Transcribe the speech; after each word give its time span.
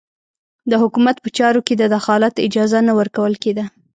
د 0.69 0.73
حکومت 0.81 1.15
په 1.21 1.29
چارو 1.37 1.61
کې 1.67 1.73
د 1.77 1.83
دخالت 1.95 2.35
اجازه 2.47 2.79
نه 2.87 2.93
ورکول 2.99 3.33
کېده. 3.43 3.65